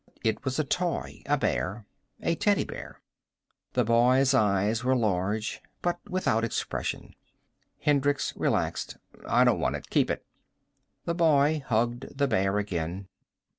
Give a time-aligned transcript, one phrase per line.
[0.23, 1.85] It was a toy, a bear.
[2.21, 2.99] A teddy bear.
[3.73, 7.13] The boy's eyes were large, but without expression.
[7.79, 8.97] Hendricks relaxed.
[9.27, 9.91] "I don't want it.
[9.91, 10.25] Keep it."
[11.05, 13.09] The boy hugged the bear again.